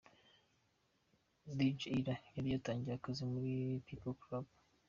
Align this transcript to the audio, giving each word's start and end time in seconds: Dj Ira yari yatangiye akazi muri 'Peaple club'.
Dj 1.57 1.79
Ira 1.99 2.15
yari 2.35 2.47
yatangiye 2.55 2.93
akazi 2.95 3.23
muri 3.31 3.51
'Peaple 3.83 4.13
club'. 4.21 4.49